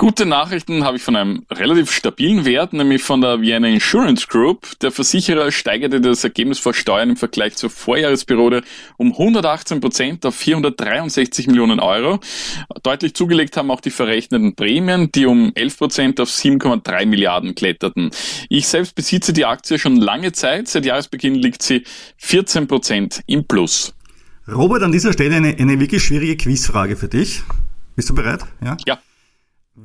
[0.01, 4.79] Gute Nachrichten habe ich von einem relativ stabilen Wert, nämlich von der Vienna Insurance Group.
[4.81, 8.63] Der Versicherer steigerte das Ergebnis vor Steuern im Vergleich zur Vorjahresperiode
[8.97, 12.19] um 118 Prozent auf 463 Millionen Euro.
[12.83, 18.11] Deutlich zugelegt haben auch die verrechneten Prämien, die um 11 Prozent auf 7,3 Milliarden kletterten.
[18.49, 20.69] Ich selbst besitze die Aktie schon lange Zeit.
[20.69, 21.85] Seit Jahresbeginn liegt sie
[22.17, 23.93] 14 Prozent im Plus.
[24.49, 27.43] Robert, an dieser Stelle eine, eine wirklich schwierige Quizfrage für dich.
[27.97, 28.41] Bist du bereit?
[28.65, 28.79] Ja.
[28.87, 28.99] ja.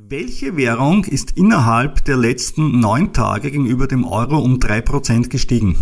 [0.04, 5.76] Welche Währung ist innerhalb der letzten neun Tage gegenüber dem Euro um drei Prozent gestiegen?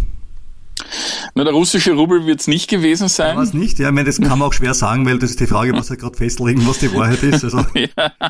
[1.34, 3.36] Na, der russische Rubel wird es nicht gewesen sein.
[3.36, 5.46] Was nicht, ja, ich meine, das kann man auch schwer sagen, weil das ist die
[5.46, 7.44] Frage, was wir gerade festlegen, was die Wahrheit ist.
[7.44, 7.88] Also, ja.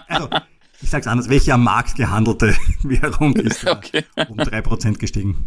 [0.08, 0.28] also
[0.82, 4.04] ich sage es anders, welche am Markt gehandelte Währung ist okay.
[4.28, 5.46] um drei Prozent gestiegen?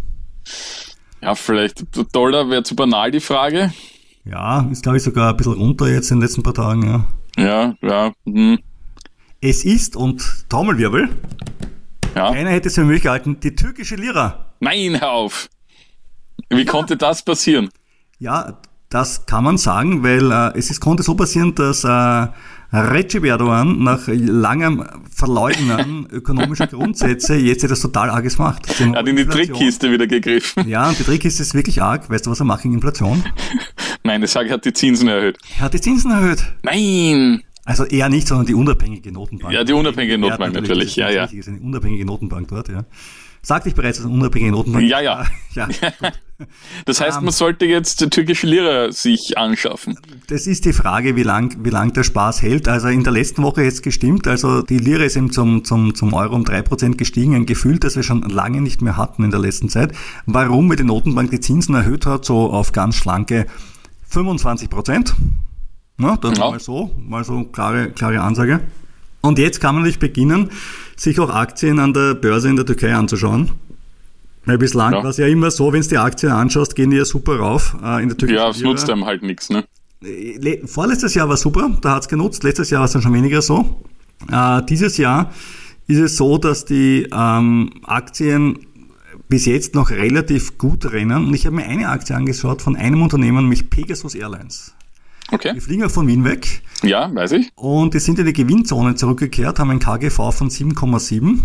[1.21, 1.83] Ja, vielleicht
[2.15, 3.73] Dollar wäre zu banal die Frage.
[4.23, 7.07] Ja, ist glaube ich sogar ein bisschen runter jetzt in den letzten paar Tagen, ja.
[7.37, 8.13] Ja, ja.
[8.25, 8.59] Hm.
[9.41, 11.09] Es ist, und Trommelwirbel,
[12.15, 12.31] Ja.
[12.33, 14.45] keiner hätte es für möglich gehalten, die türkische Lira.
[14.59, 15.49] Nein, hör auf.
[16.49, 17.69] Wie konnte das passieren?
[18.19, 18.57] Ja,
[18.89, 22.27] das kann man sagen, weil äh, es ist, konnte so passieren, dass äh,
[22.73, 28.67] Recep Erdogan nach langem Verleugnen ökonomischer Grundsätze jetzt etwas total Arges macht.
[28.79, 29.25] Er hat in die.
[29.25, 30.67] Trickkiste wieder gegriffen.
[30.67, 32.09] Ja, und die Trickkiste ist wirklich arg.
[32.09, 33.23] Weißt du, was er macht gegen Inflation?
[34.03, 35.37] Nein, ich sage, er hat die Zinsen erhöht.
[35.57, 36.43] Er hat die Zinsen erhöht.
[36.63, 37.43] Nein!
[37.67, 39.53] Also er nicht, sondern die unabhängige Notenbank.
[39.53, 40.91] Ja, die unabhängige Ja, Notenbank natürlich.
[40.91, 41.23] das Ja, ja.
[41.23, 42.85] wichtig, ist eine unabhängige Notenbank dort, ja.
[43.41, 44.87] Sagte ich bereits, eine unabhängige Notenbank.
[44.87, 45.25] Ja, ja.
[45.53, 45.67] ja.
[46.85, 47.25] Das heißt, Ähm.
[47.25, 49.99] man sollte jetzt die türkische Lira sich anschaffen.
[50.27, 52.67] Das ist die Frage, wie lang, wie lang der Spaß hält.
[52.69, 54.27] Also in der letzten Woche jetzt gestimmt.
[54.27, 57.33] Also die Lira ist eben zum, zum, zum Euro um drei Prozent gestiegen.
[57.35, 59.93] Ein Gefühl, das wir schon lange nicht mehr hatten in der letzten Zeit.
[60.25, 60.69] Warum?
[60.69, 63.47] Weil die Notenbank die Zinsen erhöht hat, so auf ganz schlanke
[64.09, 65.15] 25 Prozent.
[65.97, 66.49] Na, das Ja.
[66.51, 68.59] mal so, mal so klare, klare Ansage.
[69.21, 70.49] Und jetzt kann man natürlich beginnen,
[70.95, 73.51] sich auch Aktien an der Börse in der Türkei anzuschauen.
[74.45, 75.03] Weil bislang Ja.
[75.03, 77.75] war es ja immer so, wenn du die Aktien anschaust, gehen die ja super rauf
[77.83, 78.35] äh, in der Türkei.
[78.35, 79.65] Ja, es nutzt einem halt nichts, ne?
[80.01, 82.43] Le- Vorletztes Jahr war super, da hat's genutzt.
[82.43, 83.81] Letztes Jahr war es dann schon weniger so.
[84.31, 85.33] Äh, dieses Jahr
[85.87, 88.59] ist es so, dass die ähm, Aktien
[89.27, 91.25] bis jetzt noch relativ gut rennen.
[91.25, 94.73] Und ich habe mir eine Aktie angeschaut von einem Unternehmen, nämlich Pegasus Airlines.
[95.31, 95.53] Okay.
[95.53, 97.49] Die fliegen auch von Wien weg Ja, weiß ich.
[97.55, 101.39] und die sind in die Gewinnzone zurückgekehrt, haben ein KGV von 7,7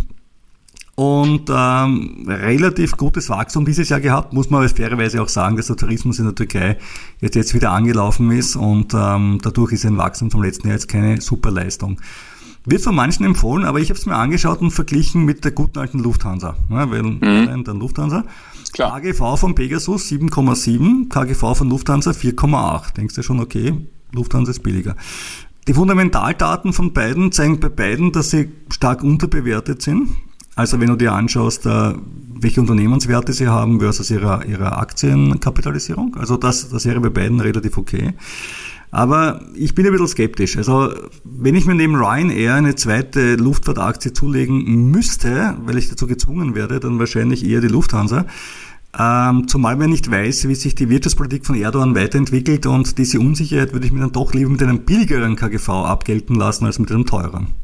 [0.95, 5.67] und ähm, relativ gutes Wachstum dieses Jahr gehabt, muss man aber fairerweise auch sagen, dass
[5.69, 6.77] der Tourismus in der Türkei
[7.21, 10.89] jetzt, jetzt wieder angelaufen ist und ähm, dadurch ist ein Wachstum vom letzten Jahr jetzt
[10.89, 11.99] keine super Leistung.
[12.65, 15.81] Wird von manchen empfohlen, aber ich habe es mir angeschaut und verglichen mit der guten
[15.81, 16.57] alten Lufthansa.
[16.71, 18.25] Ja, weil Airline, dann Lufthansa.
[18.73, 19.01] Klar.
[19.01, 22.95] KGV von Pegasus 7,7, KGV von Lufthansa 4,8.
[22.95, 23.75] Denkst du schon, okay,
[24.13, 24.97] Lufthansa ist billiger.
[25.69, 30.09] Die Fundamentaldaten von beiden zeigen bei beiden, dass sie stark unterbewertet sind.
[30.55, 31.95] Also wenn du dir anschaust, äh,
[32.41, 36.17] welche Unternehmenswerte sie haben versus ihre, ihre Aktienkapitalisierung.
[36.17, 38.15] Also das, das wäre bei beiden relativ okay.
[38.91, 40.59] Aber ich bin ein bisschen skeptisch.
[40.59, 40.93] Also
[41.25, 46.79] wenn ich mir neben Ryanair eine zweite Luftfahrtaktie zulegen müsste, weil ich dazu gezwungen werde,
[46.79, 48.27] dann wahrscheinlich eher die Lufthansa.
[48.99, 53.73] Ähm, zumal man nicht weiß, wie sich die Wirtschaftspolitik von Erdogan weiterentwickelt und diese Unsicherheit
[53.73, 57.07] würde ich mir dann doch lieber mit einem billigeren KGV abgelten lassen als mit einem
[57.07, 57.55] teuren.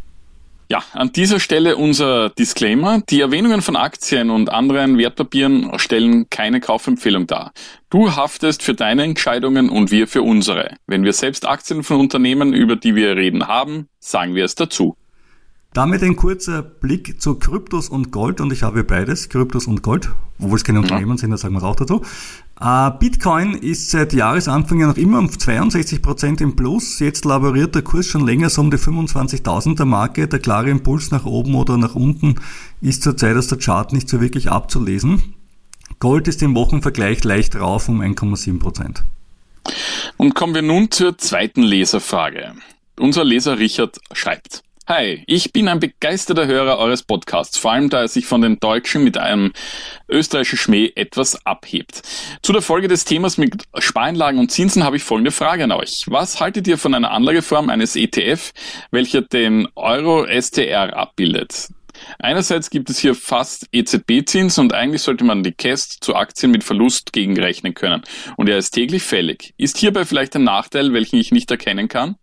[0.71, 3.01] Ja, an dieser Stelle unser Disclaimer.
[3.09, 7.53] Die Erwähnungen von Aktien und anderen Wertpapieren stellen keine Kaufempfehlung dar.
[7.89, 10.77] Du haftest für deine Entscheidungen und wir für unsere.
[10.87, 14.95] Wenn wir selbst Aktien von Unternehmen, über die wir reden haben, sagen wir es dazu.
[15.79, 20.11] Damit ein kurzer Blick zu Kryptos und Gold und ich habe beides, Kryptos und Gold,
[20.41, 22.03] obwohl es keine Unternehmen sind, da sagen wir es auch dazu.
[22.61, 26.99] Äh, Bitcoin ist seit Jahresanfang ja noch immer um 62% im Plus.
[26.99, 30.27] Jetzt laboriert der Kurs schon länger so um die 25.000er Marke.
[30.27, 32.41] Der klare Impuls nach oben oder nach unten
[32.81, 35.37] ist zurzeit aus der Chart nicht so wirklich abzulesen.
[36.01, 39.03] Gold ist im Wochenvergleich leicht rauf um 1,7%.
[40.17, 42.55] Und kommen wir nun zur zweiten Leserfrage.
[42.99, 44.65] Unser Leser Richard schreibt.
[44.89, 48.59] Hi, ich bin ein begeisterter Hörer eures Podcasts, vor allem da er sich von den
[48.59, 49.53] Deutschen mit einem
[50.09, 52.01] österreichischen Schmäh etwas abhebt.
[52.41, 56.07] Zu der Folge des Themas mit Spareinlagen und Zinsen habe ich folgende Frage an euch.
[56.07, 58.53] Was haltet ihr von einer Anlageform eines ETF,
[58.91, 61.69] welcher den Euro STR abbildet?
[62.19, 66.65] Einerseits gibt es hier fast EZB-Zins und eigentlich sollte man die Cast zu Aktien mit
[66.65, 68.05] Verlust gegenrechnen können.
[68.39, 69.53] Und er ist täglich fällig.
[69.59, 72.17] Ist hierbei vielleicht ein Nachteil, welchen ich nicht erkennen kann?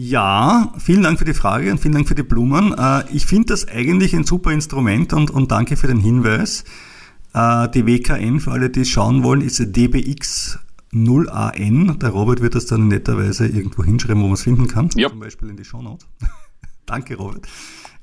[0.00, 2.72] Ja, vielen Dank für die Frage und vielen Dank für die Blumen.
[2.72, 6.62] Äh, Ich finde das eigentlich ein super Instrument und, und danke für den Hinweis.
[7.34, 10.60] Äh, Die WKN, für alle, die es schauen wollen, ist DBX
[10.92, 11.98] 0AN.
[11.98, 14.88] Der Robert wird das dann netterweise irgendwo hinschreiben, wo man es finden kann.
[14.94, 15.08] Ja.
[15.08, 16.06] Zum Beispiel in die Shownotes.
[16.86, 17.48] danke, Robert.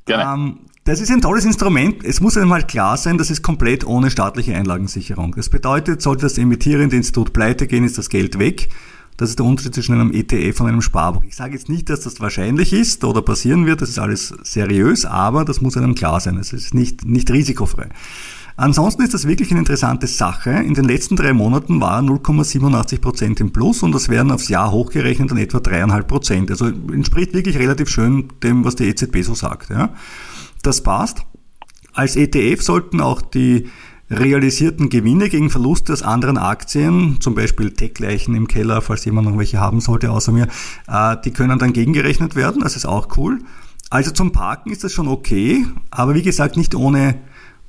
[0.04, 0.34] Gerne.
[0.34, 2.04] Ähm, das ist ein tolles Instrument.
[2.04, 5.34] Es muss einem halt klar sein, das ist komplett ohne staatliche Einlagensicherung.
[5.34, 8.68] Das bedeutet, sollte das emittierende Institut pleite gehen, ist das Geld weg.
[9.18, 11.24] Das ist der Unterschied zwischen einem ETF und einem Sparbuch.
[11.24, 15.06] Ich sage jetzt nicht, dass das wahrscheinlich ist oder passieren wird, das ist alles seriös,
[15.06, 16.38] aber das muss einem klar sein.
[16.38, 17.90] Es ist nicht, nicht risikofrei.
[18.58, 20.52] Ansonsten ist das wirklich eine interessante Sache.
[20.52, 24.72] In den letzten drei Monaten war 0,87 Prozent im Plus und das wären aufs Jahr
[24.72, 26.50] hochgerechnet dann etwa dreieinhalb Prozent.
[26.52, 29.72] Also entspricht wirklich relativ schön dem, was die EZB so sagt.
[29.72, 29.94] Ja.
[30.64, 31.24] Das passt.
[31.94, 33.68] Als ETF sollten auch die
[34.10, 39.38] realisierten Gewinne gegen Verluste aus anderen Aktien, zum Beispiel Tech-Leichen im Keller, falls jemand noch
[39.38, 40.48] welche haben sollte außer mir,
[40.88, 42.62] äh, die können dann gegengerechnet werden.
[42.62, 43.40] Das ist auch cool.
[43.90, 47.16] Also zum Parken ist das schon okay, aber wie gesagt nicht ohne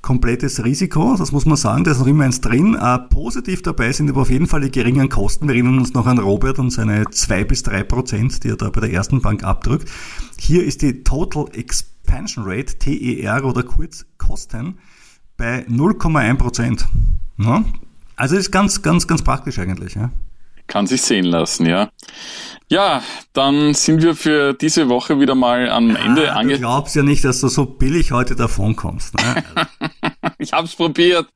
[0.03, 2.75] komplettes Risiko, das muss man sagen, da ist noch immer eins drin.
[2.81, 5.49] Äh, positiv dabei sind aber auf jeden Fall die geringen Kosten.
[5.49, 8.71] Wir erinnern uns noch an Robert und seine zwei bis drei Prozent, die er da
[8.71, 9.91] bei der ersten Bank abdrückt.
[10.39, 14.79] Hier ist die Total Expansion Rate, TER oder kurz Kosten,
[15.37, 16.87] bei 0,1 Prozent.
[17.39, 17.65] Ja?
[18.17, 19.95] Also ist ganz, ganz, ganz praktisch eigentlich.
[19.95, 20.11] Ja?
[20.67, 21.91] Kann sich sehen lassen, ja.
[22.69, 26.49] Ja, dann sind wir für diese Woche wieder mal am Ende ah, angekommen.
[26.49, 29.15] Du glaubst ja nicht, dass du so billig heute davon kommst.
[29.15, 29.45] Ne?
[30.39, 31.29] ich hab's probiert.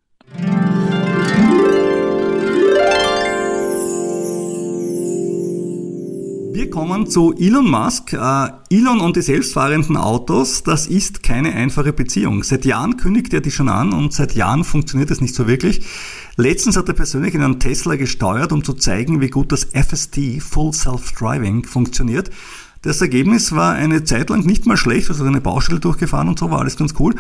[6.53, 8.13] Wir kommen zu Elon Musk.
[8.13, 12.43] Uh, Elon und die selbstfahrenden Autos, das ist keine einfache Beziehung.
[12.43, 15.87] Seit Jahren kündigt er die schon an und seit Jahren funktioniert es nicht so wirklich.
[16.37, 20.41] Letztens hat er persönlich in einen Tesla gesteuert, um zu zeigen, wie gut das FSD,
[20.41, 22.31] Full Self-Driving, funktioniert.
[22.83, 26.51] Das Ergebnis war eine Zeit lang nicht mal schlecht, also eine Baustelle durchgefahren und so,
[26.51, 27.15] war alles ganz cool.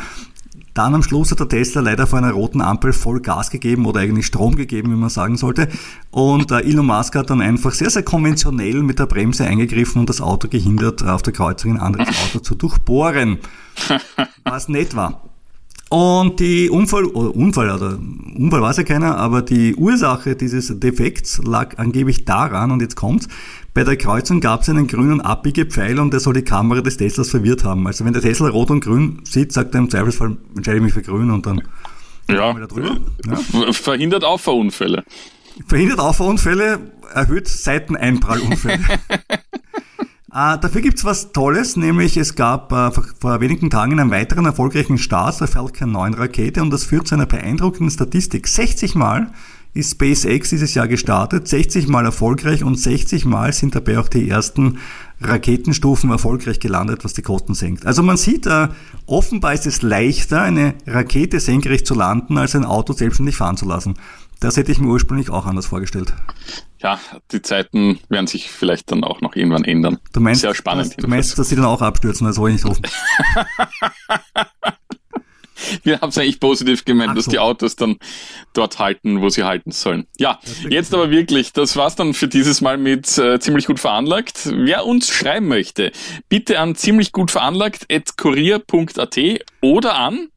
[0.75, 4.01] Dann am Schluss hat der Tesla leider vor einer roten Ampel voll Gas gegeben oder
[4.01, 5.69] eigentlich Strom gegeben, wie man sagen sollte.
[6.11, 10.09] Und äh, Elon Musk hat dann einfach sehr, sehr konventionell mit der Bremse eingegriffen und
[10.09, 13.39] das Auto gehindert, auf der Kreuzung ein anderes Auto zu durchbohren.
[14.45, 15.30] Was nett war.
[15.91, 17.99] Und die Unfall, oder Unfall, oder
[18.37, 23.27] Unfall weiß ja keiner, aber die Ursache dieses Defekts lag angeblich daran, und jetzt kommt's,
[23.75, 27.31] bei der Kreuzung gab es einen grünen Abbiegepfeil und der soll die Kamera des Teslas
[27.31, 27.89] verwirrt haben.
[27.89, 30.93] Also wenn der Tesla rot und grün sieht, sagt er im Zweifelsfall, entscheide ich mich
[30.93, 31.63] für grün und dann
[32.29, 32.55] ja.
[32.55, 32.97] wir da drüber.
[33.27, 33.73] Ja.
[33.73, 35.05] Verhindert Auffahrunfälle.
[35.67, 36.79] Verhindert Auffahrunfälle,
[37.13, 38.79] erhöht Seiteneinprallunfälle.
[40.33, 44.97] Äh, dafür gibt's was Tolles, nämlich es gab äh, vor, wenigen Tagen einen weiteren erfolgreichen
[44.97, 48.47] Start der Falcon 9 Rakete und das führt zu einer beeindruckenden Statistik.
[48.47, 49.33] 60 Mal
[49.75, 54.29] ist SpaceX dieses Jahr gestartet, 60 Mal erfolgreich und 60 Mal sind dabei auch die
[54.29, 54.79] ersten
[55.21, 57.85] Raketenstufen erfolgreich gelandet, was die Kosten senkt.
[57.85, 58.69] Also man sieht, äh,
[59.07, 63.67] offenbar ist es leichter, eine Rakete senkrecht zu landen, als ein Auto selbstständig fahren zu
[63.67, 63.95] lassen.
[64.41, 66.15] Das hätte ich mir ursprünglich auch anders vorgestellt.
[66.79, 66.99] Ja,
[67.31, 69.99] die Zeiten werden sich vielleicht dann auch noch irgendwann ändern.
[70.15, 70.95] Du meinst, Sehr spannend.
[70.97, 72.83] Du meinst, dass sie dann auch abstürzen, das wollte ich nicht hoffen.
[75.83, 77.17] Wir haben es eigentlich positiv gemeint, so.
[77.17, 77.99] dass die Autos dann
[78.55, 80.07] dort halten, wo sie halten sollen.
[80.19, 84.49] Ja, jetzt aber wirklich, das war's dann für dieses Mal mit äh, ziemlich gut veranlagt.
[84.51, 85.93] Wer uns schreiben möchte,
[86.31, 89.19] bitte an ziemlich gut veranlagt at kurier.at
[89.61, 90.31] oder an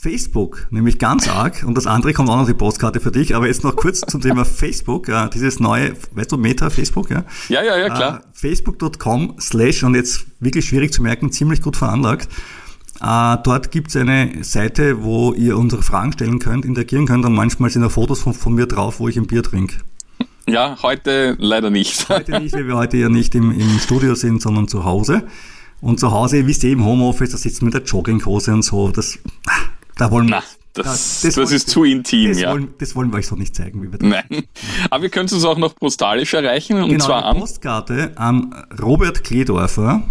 [0.00, 1.62] Facebook, nämlich ganz arg.
[1.66, 3.36] Und das andere kommt auch noch die Postkarte für dich.
[3.36, 5.08] Aber jetzt noch kurz zum Thema Facebook.
[5.08, 7.24] Äh, dieses neue, weißt du, Meta Facebook, ja?
[7.48, 8.20] Ja, ja, ja, klar.
[8.20, 12.28] Äh, Facebook.com slash und jetzt wirklich schwierig zu merken, ziemlich gut veranlagt.
[13.02, 17.68] Äh, dort gibt's eine Seite, wo ihr unsere Fragen stellen könnt, interagieren könnt und manchmal
[17.68, 19.76] sind da Fotos von, von mir drauf, wo ich ein Bier trinke.
[20.48, 22.08] Ja, heute leider nicht.
[22.08, 25.22] Heute nicht, weil wir heute ja nicht im, im Studio sind, sondern zu Hause.
[25.80, 28.90] Und zu Hause, wisst ihr, im Homeoffice, da sitzt man mit der Jogginghose und so.
[28.90, 29.18] Das,
[29.96, 30.42] da wollen wir.
[30.72, 32.52] das, das, das wollen, ist zu intim, das ja.
[32.52, 34.44] Wollen, das wollen wir euch so nicht zeigen, wie wir das Nein.
[34.90, 36.82] Aber wir können es auch noch postalisch erreichen.
[36.82, 37.38] Und genau, zwar an.
[37.38, 40.02] Postkarte an Robert Kledorfer,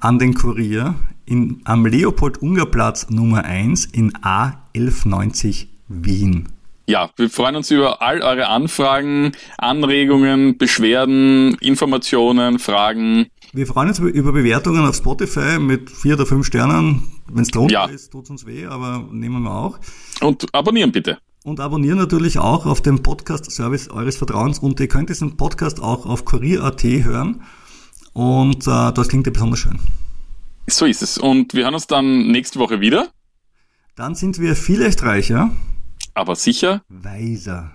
[0.00, 0.94] an den Kurier,
[1.26, 6.48] in, am Leopold-Unger-Platz Nummer 1 in A1190 Wien.
[6.86, 13.26] Ja, wir freuen uns über all eure Anfragen, Anregungen, Beschwerden, Informationen, Fragen.
[13.54, 17.13] Wir freuen uns über Bewertungen auf Spotify mit vier oder fünf Sternen.
[17.30, 17.84] Wenn es drunter ja.
[17.86, 19.78] ist, tut uns weh, aber nehmen wir auch.
[20.20, 21.18] Und abonnieren bitte.
[21.42, 24.58] Und abonnieren natürlich auch auf dem Podcast-Service eures Vertrauens.
[24.58, 27.42] Und ihr könnt diesen Podcast auch auf Kurier.at hören.
[28.14, 29.78] Und äh, das klingt ja besonders schön.
[30.66, 31.18] So ist es.
[31.18, 33.08] Und wir hören uns dann nächste Woche wieder.
[33.96, 35.50] Dann sind wir vielleicht reicher.
[36.14, 36.82] Aber sicher.
[36.88, 37.73] Weiser.